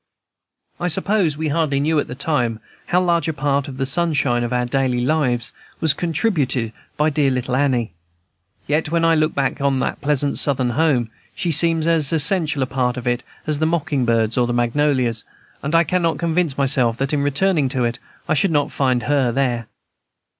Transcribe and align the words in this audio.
I 0.79 0.87
suppose 0.87 1.37
we 1.37 1.49
hardly 1.49 1.79
knew, 1.79 1.99
at 1.99 2.07
the 2.07 2.15
time, 2.15 2.59
how 2.87 2.99
large 2.99 3.27
a 3.27 3.33
part 3.33 3.67
of 3.67 3.77
the 3.77 3.85
sunshine 3.85 4.43
of 4.43 4.51
our 4.51 4.65
daily 4.65 5.01
lives 5.05 5.53
was 5.79 5.93
contributed 5.93 6.73
by 6.97 7.11
dear 7.11 7.29
little 7.29 7.55
Annie. 7.55 7.93
Yet, 8.65 8.89
when 8.89 9.05
I 9.05 9.13
now 9.13 9.19
look 9.19 9.35
back 9.35 9.61
on 9.61 9.77
that 9.81 10.01
pleasant 10.01 10.39
Southern 10.39 10.71
home, 10.71 11.11
she 11.35 11.51
seems 11.51 11.85
as 11.87 12.11
essential 12.11 12.63
a 12.63 12.65
part 12.65 12.97
of 12.97 13.05
it 13.05 13.21
as 13.45 13.59
the 13.59 13.67
mocking 13.67 14.03
birds 14.03 14.39
or 14.39 14.47
the 14.47 14.53
magnolias, 14.53 15.23
and 15.61 15.75
I 15.75 15.83
cannot 15.83 16.17
convince 16.17 16.57
myself 16.57 16.97
that 16.97 17.13
in 17.13 17.21
returning 17.21 17.69
to 17.69 17.83
it 17.83 17.99
I 18.27 18.33
should 18.33 18.49
not 18.49 18.71
find 18.71 19.03
her 19.03 19.31
there. 19.31 19.67